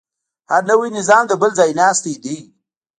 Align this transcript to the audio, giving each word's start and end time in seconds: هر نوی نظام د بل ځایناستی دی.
هر 0.51 0.61
نوی 0.69 0.89
نظام 0.97 1.23
د 1.27 1.31
بل 1.41 1.51
ځایناستی 1.59 2.13
دی. 2.23 2.37